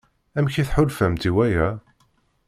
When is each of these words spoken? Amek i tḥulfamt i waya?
Amek 0.37 0.55
i 0.55 0.63
tḥulfamt 0.67 1.23
i 1.29 1.31
waya? 1.35 1.67